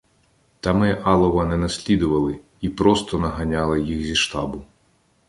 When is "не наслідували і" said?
1.45-2.69